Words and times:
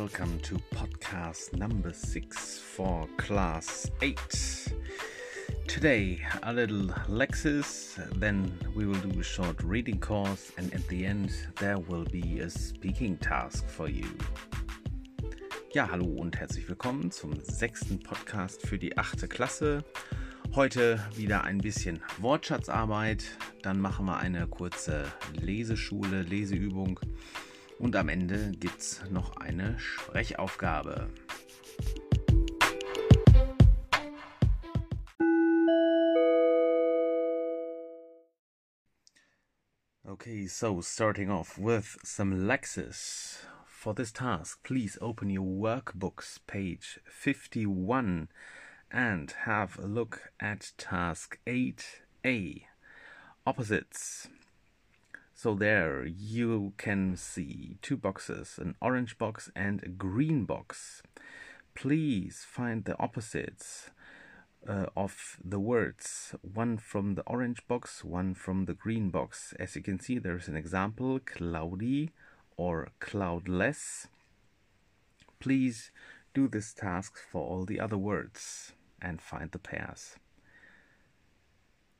welcome 0.00 0.38
to 0.40 0.56
podcast 0.74 1.56
number 1.56 1.90
six 1.90 2.58
for 2.58 3.08
class 3.16 3.90
eight. 4.02 4.68
Today, 5.66 6.20
a 6.42 6.52
little 6.52 6.88
Lexis, 7.08 7.96
then 8.20 8.52
we 8.74 8.84
will 8.84 9.00
do 9.00 9.18
a 9.18 9.22
short 9.22 9.62
reading 9.62 9.98
course, 9.98 10.52
and 10.58 10.70
at 10.74 10.86
the 10.88 11.06
end, 11.06 11.32
there 11.60 11.78
will 11.78 12.04
be 12.04 12.40
a 12.40 12.50
speaking 12.50 13.16
task 13.16 13.66
for 13.66 13.88
you. 13.88 14.04
Ja, 15.72 15.88
hallo 15.90 16.04
und 16.04 16.36
herzlich 16.36 16.68
willkommen 16.68 17.10
zum 17.10 17.40
sechsten 17.40 17.98
Podcast 17.98 18.66
für 18.66 18.76
die 18.76 18.98
achte 18.98 19.28
Klasse. 19.28 19.82
Heute 20.54 21.00
wieder 21.14 21.44
ein 21.44 21.56
bisschen 21.56 22.02
Wortschatzarbeit, 22.18 23.24
dann 23.62 23.80
machen 23.80 24.04
wir 24.04 24.18
eine 24.18 24.46
kurze 24.46 25.06
Leseschule, 25.40 26.20
Leseübung 26.20 27.00
und 27.78 27.96
am 27.96 28.08
Ende 28.08 28.52
gibt 28.52 28.80
es 28.80 29.02
noch 29.10 29.36
eine 29.36 29.78
Sprechaufgabe. 29.78 31.08
Okay, 40.04 40.46
so 40.46 40.80
starting 40.80 41.30
off 41.30 41.58
with 41.58 41.98
some 42.02 42.46
Lexis. 42.46 43.44
For 43.66 43.94
this 43.94 44.10
task, 44.10 44.64
please 44.64 44.98
open 45.00 45.30
your 45.30 45.44
workbooks, 45.44 46.40
page 46.46 46.98
51, 47.04 48.28
and 48.90 49.30
have 49.44 49.78
a 49.78 49.86
look 49.86 50.32
at 50.40 50.72
task 50.78 51.38
8a 51.46 52.62
opposites. 53.46 54.28
So 55.38 55.54
there 55.54 56.06
you 56.06 56.72
can 56.78 57.14
see 57.14 57.76
two 57.82 57.98
boxes, 57.98 58.58
an 58.58 58.74
orange 58.80 59.18
box 59.18 59.50
and 59.54 59.82
a 59.82 59.88
green 59.88 60.46
box. 60.46 61.02
Please 61.74 62.42
find 62.48 62.86
the 62.86 62.98
opposites 62.98 63.90
uh, 64.66 64.86
of 64.96 65.36
the 65.44 65.60
words, 65.60 66.34
one 66.40 66.78
from 66.78 67.16
the 67.16 67.22
orange 67.26 67.60
box, 67.68 68.02
one 68.02 68.32
from 68.32 68.64
the 68.64 68.72
green 68.72 69.10
box. 69.10 69.52
As 69.60 69.76
you 69.76 69.82
can 69.82 70.00
see, 70.00 70.18
there's 70.18 70.48
an 70.48 70.56
example, 70.56 71.20
cloudy 71.20 72.12
or 72.56 72.88
cloudless. 72.98 74.08
Please 75.38 75.90
do 76.32 76.48
this 76.48 76.72
task 76.72 77.18
for 77.30 77.46
all 77.46 77.66
the 77.66 77.78
other 77.78 77.98
words 77.98 78.72
and 79.02 79.20
find 79.20 79.50
the 79.50 79.58
pairs. 79.58 80.16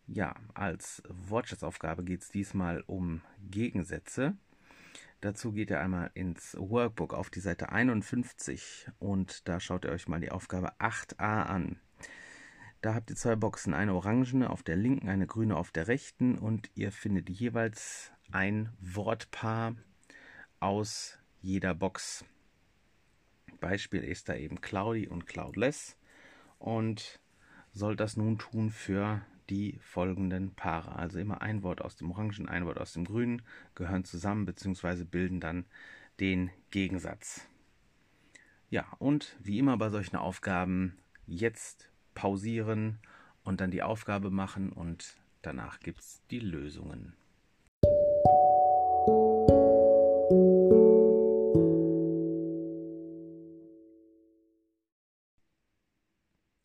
Ja, 0.08 0.36
als 0.54 1.02
Wortschatzaufgabe 1.08 2.04
geht 2.04 2.22
es 2.22 2.30
diesmal 2.30 2.84
um 2.86 3.22
Gegensätze. 3.50 4.36
Dazu 5.20 5.50
geht 5.50 5.70
ihr 5.70 5.80
einmal 5.80 6.12
ins 6.14 6.56
Workbook 6.58 7.12
auf 7.12 7.28
die 7.28 7.40
Seite 7.40 7.70
51 7.70 8.88
und 9.00 9.48
da 9.48 9.58
schaut 9.58 9.84
ihr 9.84 9.90
euch 9.90 10.06
mal 10.06 10.20
die 10.20 10.30
Aufgabe 10.30 10.78
8a 10.78 11.46
an. 11.46 11.80
Da 12.82 12.94
habt 12.94 13.10
ihr 13.10 13.16
zwei 13.16 13.34
Boxen, 13.34 13.74
eine 13.74 13.94
orangene 13.94 14.48
auf 14.48 14.62
der 14.62 14.76
linken, 14.76 15.08
eine 15.08 15.26
grüne 15.26 15.56
auf 15.56 15.72
der 15.72 15.88
rechten 15.88 16.38
und 16.38 16.70
ihr 16.76 16.92
findet 16.92 17.28
jeweils 17.28 18.12
ein 18.30 18.72
Wortpaar 18.78 19.74
aus 20.60 21.18
jeder 21.40 21.74
Box. 21.74 22.24
Beispiel 23.58 24.04
ist 24.04 24.28
da 24.28 24.36
eben 24.36 24.60
cloudy 24.60 25.08
und 25.08 25.26
cloudless 25.26 25.96
und 26.60 27.18
soll 27.72 27.96
das 27.96 28.16
nun 28.16 28.38
tun 28.38 28.70
für 28.70 29.22
die 29.50 29.78
folgenden 29.80 30.54
Paare. 30.54 30.96
Also 30.96 31.18
immer 31.18 31.42
ein 31.42 31.62
Wort 31.62 31.82
aus 31.82 31.96
dem 31.96 32.10
Orangen, 32.10 32.48
ein 32.48 32.66
Wort 32.66 32.78
aus 32.78 32.92
dem 32.92 33.04
Grünen 33.04 33.42
gehören 33.74 34.04
zusammen 34.04 34.46
bzw. 34.46 35.04
bilden 35.04 35.40
dann 35.40 35.66
den 36.20 36.50
Gegensatz. 36.70 37.46
Ja, 38.68 38.86
und 38.98 39.36
wie 39.40 39.58
immer 39.58 39.76
bei 39.76 39.90
solchen 39.90 40.16
Aufgaben 40.16 40.98
jetzt 41.26 41.90
pausieren 42.14 42.98
und 43.44 43.60
dann 43.60 43.70
die 43.70 43.82
Aufgabe 43.82 44.30
machen 44.30 44.72
und 44.72 45.14
danach 45.42 45.78
gibt 45.80 46.00
es 46.00 46.20
die 46.30 46.40
Lösungen. 46.40 47.14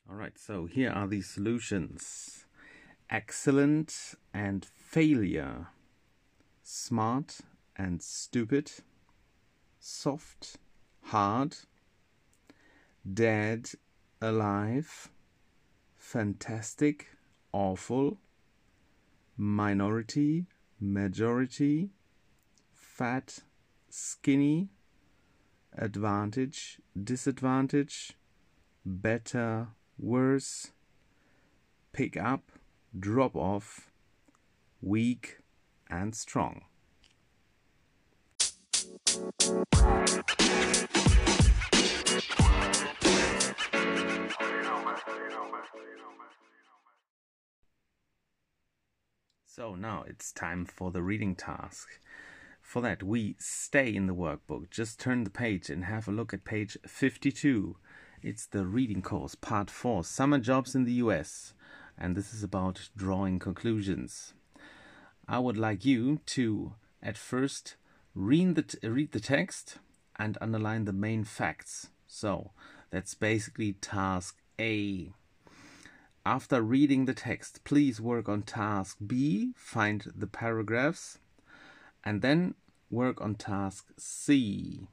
Alright, 0.10 0.38
so 0.38 0.68
here 0.68 0.94
are 0.94 1.08
the 1.08 1.22
solutions. 1.22 2.41
Excellent 3.12 4.16
and 4.34 4.66
failure, 4.66 5.68
smart 6.64 7.40
and 7.76 8.02
stupid, 8.02 8.72
soft, 9.80 10.56
hard, 11.04 11.58
dead, 13.14 13.70
alive, 14.22 15.10
fantastic, 15.98 17.10
awful, 17.52 18.18
minority, 19.36 20.46
majority, 20.80 21.90
fat, 22.74 23.40
skinny, 23.90 24.70
advantage, 25.78 26.80
disadvantage, 27.04 28.14
better, 28.86 29.68
worse, 30.00 30.72
pick 31.92 32.16
up, 32.16 32.52
drop 32.98 33.36
off, 33.36 33.90
weak, 34.82 35.38
and 35.90 36.14
strong. 36.16 36.62
So 49.46 49.76
now 49.76 50.04
it's 50.08 50.32
time 50.32 50.66
for 50.66 50.92
the 50.92 51.02
reading 51.02 51.36
task. 51.36 51.88
For 52.62 52.82
that, 52.82 53.04
we 53.04 53.36
stay 53.38 53.94
in 53.94 54.08
the 54.08 54.16
workbook. 54.16 54.70
Just 54.70 55.00
turn 55.00 55.24
the 55.24 55.30
page 55.30 55.70
and 55.70 55.86
have 55.86 56.08
a 56.08 56.12
look 56.12 56.34
at 56.34 56.46
page 56.46 56.78
52. 56.88 57.76
It's 58.22 58.46
the 58.46 58.66
reading 58.66 59.02
course, 59.02 59.36
part 59.36 59.70
4 59.70 60.04
Summer 60.04 60.40
Jobs 60.40 60.74
in 60.74 60.86
the 60.86 60.94
US 60.94 61.54
and 61.98 62.16
this 62.16 62.34
is 62.34 62.44
about 62.44 62.90
drawing 62.96 63.40
conclusions. 63.40 64.34
I 65.28 65.40
would 65.40 65.58
like 65.58 65.86
you 65.86 66.20
to, 66.28 66.74
at 67.02 67.18
first, 67.18 67.76
read 68.14 68.56
the, 68.56 68.90
read 68.90 69.12
the 69.12 69.20
text 69.20 69.78
and 70.18 70.38
underline 70.42 70.86
the 70.86 70.94
main 70.94 71.24
facts. 71.24 71.90
So 72.08 72.52
that's 72.90 73.14
basically 73.14 73.74
task 73.74 74.38
A. 74.60 75.12
After 76.26 76.62
reading 76.62 77.06
the 77.06 77.14
text, 77.14 77.64
please 77.64 78.00
work 78.00 78.30
on 78.30 78.44
task 78.44 78.98
B, 79.06 79.54
find 79.56 80.06
the 80.16 80.28
paragraphs, 80.28 81.18
and 82.04 82.22
then 82.22 82.54
work 82.92 83.22
on 83.22 83.36
task 83.36 83.88
C. 83.98 84.88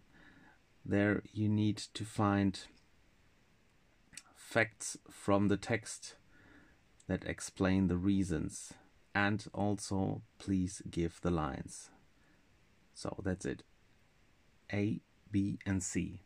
There 0.86 1.22
you 1.34 1.48
need 1.48 1.76
to 1.94 2.04
find 2.04 2.58
facts 4.34 4.96
from 5.10 5.48
the 5.48 5.58
text 5.58 6.14
that 7.08 7.24
explain 7.24 7.88
the 7.88 7.96
reasons 7.96 8.74
and 9.14 9.46
also 9.52 10.22
please 10.38 10.82
give 10.90 11.20
the 11.22 11.30
lines. 11.30 11.90
So 12.94 13.16
that's 13.24 13.44
it. 13.44 13.64
A, 14.72 15.00
B 15.30 15.58
and 15.66 15.82
C. 15.82 16.20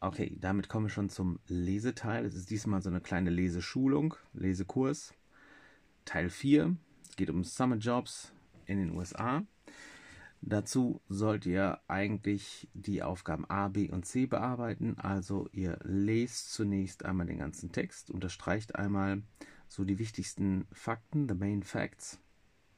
Okay, 0.00 0.36
damit 0.38 0.68
kommen 0.68 0.86
wir 0.86 0.90
schon 0.90 1.08
zum 1.08 1.38
Leseteil. 1.48 2.26
Es 2.26 2.34
ist 2.34 2.50
diesmal 2.50 2.82
so 2.82 2.90
eine 2.90 3.00
kleine 3.00 3.30
Leseschulung, 3.30 4.14
Lesekurs. 4.34 5.14
Teil 6.04 6.28
4. 6.28 6.76
Es 7.08 7.16
geht 7.16 7.30
um 7.30 7.42
Summer 7.42 7.76
Jobs 7.76 8.32
in 8.66 8.78
den 8.78 8.94
USA. 8.94 9.42
Dazu 10.46 11.00
sollt 11.08 11.46
ihr 11.46 11.80
eigentlich 11.88 12.68
die 12.74 13.02
Aufgaben 13.02 13.48
A, 13.48 13.68
B 13.68 13.88
und 13.88 14.04
C 14.04 14.26
bearbeiten. 14.26 14.98
Also 14.98 15.48
ihr 15.52 15.78
lest 15.84 16.52
zunächst 16.52 17.06
einmal 17.06 17.26
den 17.26 17.38
ganzen 17.38 17.72
Text, 17.72 18.10
unterstreicht 18.10 18.76
einmal 18.76 19.22
so 19.68 19.84
die 19.84 19.98
wichtigsten 19.98 20.66
Fakten, 20.70 21.26
the 21.30 21.34
main 21.34 21.62
facts. 21.62 22.18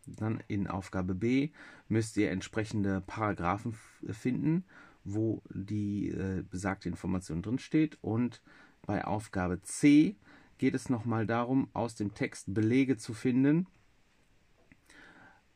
Dann 0.06 0.44
in 0.46 0.68
Aufgabe 0.68 1.16
B 1.16 1.50
müsst 1.88 2.16
ihr 2.16 2.30
entsprechende 2.30 3.00
Paragraphen 3.00 3.76
finden, 4.10 4.64
wo 5.02 5.42
die 5.52 6.10
äh, 6.10 6.44
besagte 6.48 6.88
Information 6.88 7.42
drin 7.42 7.58
steht. 7.58 7.98
Und 8.00 8.42
bei 8.82 9.04
Aufgabe 9.04 9.60
C 9.62 10.14
geht 10.58 10.76
es 10.76 10.88
nochmal 10.88 11.26
darum, 11.26 11.68
aus 11.72 11.96
dem 11.96 12.14
Text 12.14 12.54
Belege 12.54 12.96
zu 12.96 13.12
finden 13.12 13.66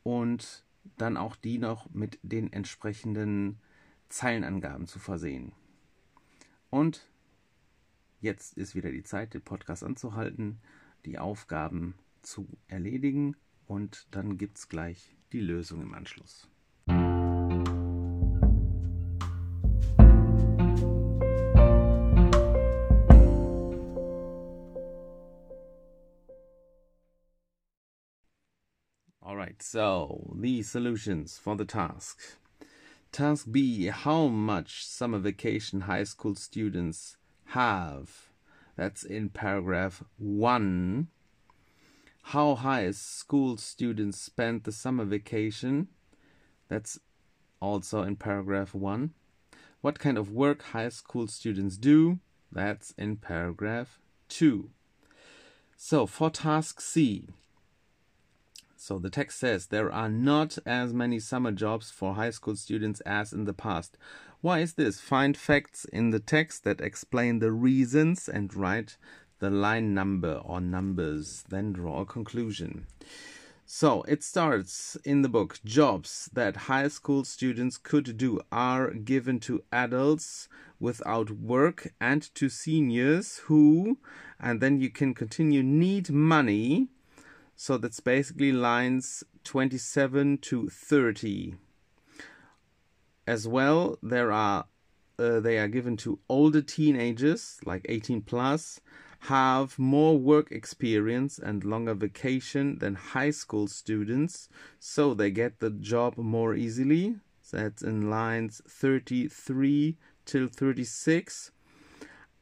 und 0.03 0.65
dann 0.97 1.17
auch 1.17 1.35
die 1.35 1.57
noch 1.57 1.89
mit 1.91 2.19
den 2.23 2.51
entsprechenden 2.51 3.59
Zeilenangaben 4.09 4.87
zu 4.87 4.99
versehen. 4.99 5.53
Und 6.69 7.09
jetzt 8.19 8.57
ist 8.57 8.75
wieder 8.75 8.91
die 8.91 9.03
Zeit, 9.03 9.33
den 9.33 9.41
Podcast 9.41 9.83
anzuhalten, 9.83 10.59
die 11.05 11.17
Aufgaben 11.17 11.95
zu 12.21 12.47
erledigen 12.67 13.35
und 13.65 14.07
dann 14.11 14.37
gibt 14.37 14.57
es 14.57 14.69
gleich 14.69 15.15
die 15.31 15.39
Lösung 15.39 15.81
im 15.81 15.93
Anschluss. 15.93 16.50
So 29.61 30.33
the 30.35 30.61
solutions 30.63 31.37
for 31.37 31.55
the 31.55 31.65
task. 31.65 32.19
Task 33.11 33.47
B 33.51 33.87
How 33.87 34.27
much 34.27 34.85
summer 34.85 35.19
vacation 35.19 35.81
high 35.81 36.03
school 36.03 36.35
students 36.35 37.17
have? 37.47 38.29
That's 38.75 39.03
in 39.03 39.29
paragraph 39.29 40.03
1. 40.17 41.07
How 42.23 42.55
high 42.55 42.91
school 42.91 43.57
students 43.57 44.19
spend 44.19 44.63
the 44.63 44.71
summer 44.71 45.05
vacation? 45.05 45.87
That's 46.67 46.99
also 47.59 48.03
in 48.03 48.15
paragraph 48.15 48.73
1. 48.73 49.13
What 49.81 49.99
kind 49.99 50.17
of 50.17 50.31
work 50.31 50.61
high 50.63 50.89
school 50.89 51.27
students 51.27 51.77
do? 51.77 52.19
That's 52.51 52.91
in 52.97 53.17
paragraph 53.17 53.99
2. 54.29 54.69
So 55.75 56.05
for 56.05 56.29
task 56.29 56.79
C, 56.79 57.27
so 58.81 58.97
the 58.97 59.11
text 59.11 59.37
says 59.37 59.67
there 59.67 59.91
are 59.91 60.09
not 60.09 60.57
as 60.65 60.91
many 60.91 61.19
summer 61.19 61.51
jobs 61.51 61.91
for 61.91 62.15
high 62.15 62.31
school 62.31 62.55
students 62.55 62.99
as 63.01 63.31
in 63.31 63.45
the 63.45 63.53
past. 63.53 63.95
Why 64.41 64.57
is 64.61 64.73
this? 64.73 64.99
Find 64.99 65.37
facts 65.37 65.85
in 65.85 66.09
the 66.09 66.19
text 66.19 66.63
that 66.63 66.81
explain 66.81 67.37
the 67.37 67.51
reasons 67.51 68.27
and 68.27 68.51
write 68.55 68.97
the 69.37 69.51
line 69.51 69.93
number 69.93 70.41
or 70.43 70.59
numbers, 70.59 71.43
then 71.47 71.73
draw 71.73 72.01
a 72.01 72.05
conclusion. 72.07 72.87
So 73.67 74.01
it 74.07 74.23
starts 74.23 74.97
in 75.05 75.21
the 75.21 75.29
book 75.29 75.59
jobs 75.63 76.27
that 76.33 76.65
high 76.65 76.87
school 76.87 77.23
students 77.23 77.77
could 77.77 78.17
do 78.17 78.41
are 78.51 78.89
given 78.95 79.39
to 79.41 79.63
adults 79.71 80.49
without 80.79 81.29
work 81.29 81.93
and 82.01 82.23
to 82.33 82.49
seniors 82.49 83.37
who, 83.45 83.99
and 84.39 84.59
then 84.59 84.81
you 84.81 84.89
can 84.89 85.13
continue, 85.13 85.61
need 85.61 86.09
money 86.09 86.89
so 87.61 87.77
that's 87.77 87.99
basically 87.99 88.51
lines 88.51 89.23
27 89.43 90.39
to 90.39 90.67
30. 90.67 91.53
As 93.27 93.47
well, 93.47 93.99
there 94.01 94.31
are 94.31 94.65
uh, 95.19 95.39
they 95.39 95.59
are 95.59 95.67
given 95.67 95.95
to 95.97 96.17
older 96.27 96.63
teenagers, 96.63 97.59
like 97.63 97.85
18 97.87 98.23
plus, 98.23 98.81
have 99.19 99.77
more 99.77 100.17
work 100.17 100.51
experience 100.51 101.37
and 101.37 101.63
longer 101.63 101.93
vacation 101.93 102.79
than 102.79 102.95
high 102.95 103.29
school 103.29 103.67
students, 103.67 104.49
so 104.79 105.13
they 105.13 105.29
get 105.29 105.59
the 105.59 105.69
job 105.69 106.17
more 106.17 106.55
easily. 106.55 107.17
That's 107.51 107.83
in 107.83 108.09
lines 108.09 108.63
33 108.67 109.97
till 110.25 110.47
36. 110.47 111.51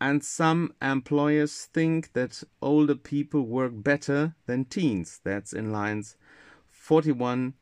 And 0.02 0.24
some 0.24 0.74
employers 0.82 1.66
think 1.74 2.14
that 2.14 2.44
older 2.62 2.96
people 2.96 3.42
work 3.42 3.74
better 3.76 4.36
than 4.46 4.66
teens. 4.66 5.20
That's 5.24 5.52
in 5.52 5.72
lines 5.72 6.16
41 6.70 7.54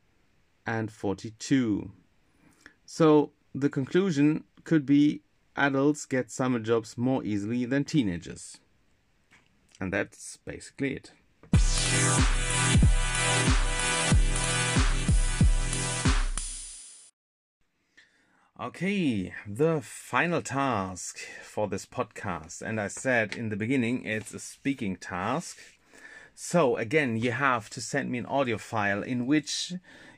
and 0.66 0.92
42. 0.92 1.92
So 2.86 3.32
the 3.56 3.70
conclusion 3.70 4.44
could 4.64 4.86
be 4.86 5.22
adults 5.56 6.06
get 6.06 6.30
summer 6.30 6.60
jobs 6.60 6.98
more 6.98 7.24
easily 7.24 7.66
than 7.66 7.84
teenagers. 7.84 8.60
And 9.80 9.92
that's 9.92 10.38
basically 10.46 10.94
it. 10.94 12.37
Okay, 18.68 19.34
the 19.48 19.80
final 19.80 20.42
task 20.42 21.20
for 21.42 21.70
this 21.70 21.86
podcast. 21.86 22.62
And 22.62 22.82
I 22.82 22.90
said 22.90 23.38
in 23.38 23.48
the 23.48 23.56
beginning 23.56 24.04
it's 24.04 24.34
a 24.34 24.40
speaking 24.40 24.98
task. 24.98 25.58
So 26.36 26.76
again, 26.76 27.16
you 27.16 27.32
have 27.32 27.70
to 27.70 27.80
send 27.80 28.12
me 28.12 28.18
an 28.18 28.26
audio 28.26 28.58
file 28.58 29.02
in 29.02 29.26
which 29.26 29.72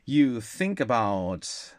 you 0.04 0.42
think 0.42 0.80
about 0.80 1.76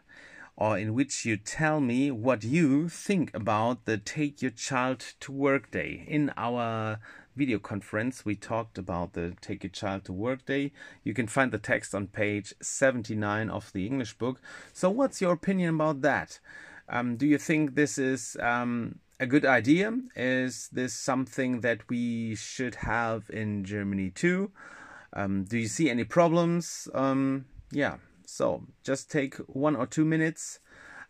or 0.55 0.77
in 0.77 0.93
which 0.93 1.25
you 1.25 1.35
tell 1.35 1.81
me 1.81 2.09
what 2.09 2.45
you 2.45 2.87
think 2.87 3.35
about 3.35 3.83
the 3.83 3.97
Take 3.97 4.41
Your 4.41 4.51
Child 4.51 5.03
to 5.19 5.33
Work 5.33 5.71
Day. 5.71 6.05
In 6.07 6.31
our 6.37 6.99
video 7.35 7.59
conference, 7.59 8.25
we 8.25 8.35
talked 8.35 8.77
about 8.77 9.13
the 9.13 9.35
Take 9.41 9.63
Your 9.63 9.71
Child 9.71 10.05
to 10.05 10.13
Work 10.13 10.45
Day. 10.45 10.71
You 11.03 11.13
can 11.13 11.27
find 11.27 11.51
the 11.51 11.57
text 11.57 11.95
on 11.95 12.07
page 12.07 12.53
79 12.61 13.49
of 13.49 13.71
the 13.73 13.85
English 13.85 14.17
book. 14.17 14.41
So, 14.73 14.89
what's 14.89 15.21
your 15.21 15.33
opinion 15.33 15.75
about 15.75 16.01
that? 16.01 16.39
Um, 16.89 17.15
do 17.15 17.25
you 17.25 17.37
think 17.37 17.75
this 17.75 17.97
is 17.97 18.35
um, 18.41 18.99
a 19.19 19.25
good 19.25 19.45
idea? 19.45 19.97
Is 20.15 20.69
this 20.71 20.93
something 20.93 21.61
that 21.61 21.87
we 21.89 22.35
should 22.35 22.75
have 22.75 23.29
in 23.29 23.63
Germany 23.63 24.09
too? 24.09 24.51
Um, 25.13 25.45
do 25.45 25.57
you 25.57 25.67
see 25.67 25.89
any 25.89 26.03
problems? 26.03 26.87
Um, 26.93 27.45
yeah, 27.71 27.97
so 28.25 28.63
just 28.83 29.11
take 29.11 29.35
one 29.47 29.75
or 29.75 29.85
two 29.85 30.05
minutes 30.05 30.59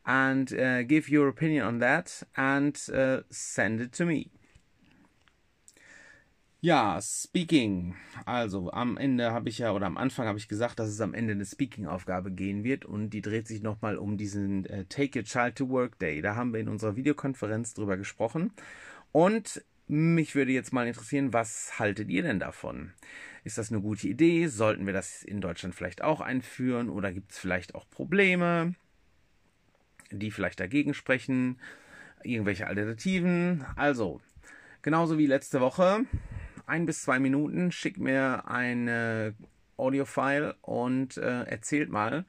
and 0.05 0.53
uh, 0.59 0.83
give 0.83 1.09
your 1.09 1.27
opinion 1.27 1.65
on 1.65 1.79
that 1.79 2.23
and 2.35 2.79
uh, 2.93 3.21
send 3.29 3.81
it 3.81 3.91
to 3.93 4.05
me. 4.05 4.29
Ja, 6.63 6.99
Speaking. 7.01 7.95
Also 8.23 8.71
am 8.71 8.95
Ende 8.95 9.31
habe 9.31 9.49
ich 9.49 9.57
ja, 9.57 9.71
oder 9.71 9.87
am 9.87 9.97
Anfang 9.97 10.27
habe 10.27 10.37
ich 10.37 10.47
gesagt, 10.47 10.77
dass 10.77 10.89
es 10.89 11.01
am 11.01 11.15
Ende 11.15 11.33
eine 11.33 11.43
Speaking-Aufgabe 11.43 12.29
gehen 12.29 12.63
wird 12.63 12.85
und 12.85 13.09
die 13.09 13.23
dreht 13.23 13.47
sich 13.47 13.63
nochmal 13.63 13.97
um 13.97 14.15
diesen 14.15 14.65
äh, 14.65 14.85
Take 14.85 15.17
Your 15.17 15.25
Child 15.25 15.55
to 15.55 15.69
Work 15.69 15.97
Day. 15.97 16.21
Da 16.21 16.35
haben 16.35 16.53
wir 16.53 16.59
in 16.59 16.69
unserer 16.69 16.95
Videokonferenz 16.95 17.73
drüber 17.73 17.97
gesprochen 17.97 18.53
und 19.11 19.65
mich 19.87 20.35
würde 20.35 20.51
jetzt 20.51 20.71
mal 20.71 20.85
interessieren, 20.85 21.33
was 21.33 21.79
haltet 21.79 22.11
ihr 22.11 22.21
denn 22.21 22.39
davon? 22.39 22.93
Ist 23.43 23.57
das 23.57 23.71
eine 23.71 23.81
gute 23.81 24.07
Idee? 24.07 24.45
Sollten 24.45 24.85
wir 24.85 24.93
das 24.93 25.23
in 25.23 25.41
Deutschland 25.41 25.73
vielleicht 25.73 26.03
auch 26.03 26.21
einführen 26.21 26.89
oder 26.89 27.11
gibt 27.11 27.31
es 27.31 27.39
vielleicht 27.39 27.73
auch 27.73 27.89
Probleme, 27.89 28.75
die 30.11 30.29
vielleicht 30.29 30.59
dagegen 30.59 30.93
sprechen? 30.93 31.59
Irgendwelche 32.23 32.67
Alternativen? 32.67 33.65
Also, 33.75 34.21
genauso 34.83 35.17
wie 35.17 35.25
letzte 35.25 35.59
Woche, 35.59 36.05
ein 36.71 36.85
bis 36.85 37.01
zwei 37.01 37.19
Minuten, 37.19 37.73
schickt 37.73 37.99
mir 37.99 38.47
eine 38.47 39.35
Audio-File 39.75 40.55
und 40.61 41.17
äh, 41.17 41.43
erzählt 41.43 41.89
mal, 41.89 42.25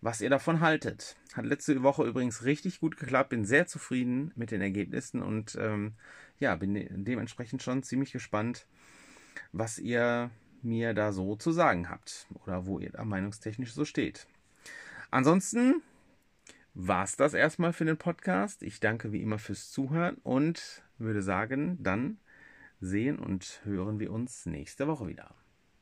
was 0.00 0.20
ihr 0.20 0.30
davon 0.30 0.60
haltet. 0.60 1.16
Hat 1.34 1.46
letzte 1.46 1.80
Woche 1.84 2.02
übrigens 2.02 2.44
richtig 2.44 2.80
gut 2.80 2.96
geklappt, 2.96 3.30
bin 3.30 3.44
sehr 3.44 3.68
zufrieden 3.68 4.32
mit 4.34 4.50
den 4.50 4.60
Ergebnissen 4.60 5.22
und 5.22 5.56
ähm, 5.60 5.94
ja, 6.40 6.56
bin 6.56 7.04
dementsprechend 7.04 7.62
schon 7.62 7.84
ziemlich 7.84 8.10
gespannt, 8.10 8.66
was 9.52 9.78
ihr 9.78 10.30
mir 10.62 10.92
da 10.92 11.12
so 11.12 11.36
zu 11.36 11.52
sagen 11.52 11.88
habt 11.88 12.26
oder 12.42 12.66
wo 12.66 12.80
ihr 12.80 12.90
da 12.90 13.04
meinungstechnisch 13.04 13.74
so 13.74 13.84
steht. 13.84 14.26
Ansonsten 15.12 15.82
war 16.74 17.04
es 17.04 17.14
das 17.14 17.32
erstmal 17.32 17.72
für 17.72 17.84
den 17.84 17.96
Podcast. 17.96 18.64
Ich 18.64 18.80
danke 18.80 19.12
wie 19.12 19.22
immer 19.22 19.38
fürs 19.38 19.70
Zuhören 19.70 20.16
und 20.24 20.82
würde 20.98 21.22
sagen, 21.22 21.78
dann 21.80 22.18
sehen 22.84 23.18
und 23.18 23.60
hören 23.64 23.98
wir 23.98 24.12
uns 24.12 24.46
nächste 24.46 24.86
Woche 24.86 25.06
wieder. 25.06 25.34